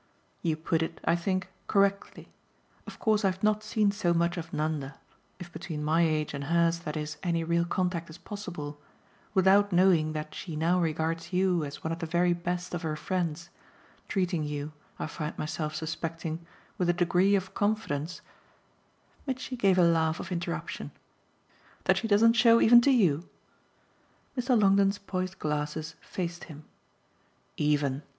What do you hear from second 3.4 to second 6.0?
not seen so much of Nanda if between